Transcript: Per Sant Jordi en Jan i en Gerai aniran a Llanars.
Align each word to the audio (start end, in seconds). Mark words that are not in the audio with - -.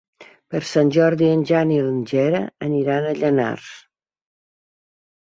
Per 0.53 0.59
Sant 0.67 0.87
Jordi 0.93 1.25
en 1.33 1.43
Jan 1.49 1.73
i 1.75 1.75
en 1.81 1.99
Gerai 2.11 2.47
aniran 2.67 3.05
a 3.09 3.11
Llanars. 3.19 3.67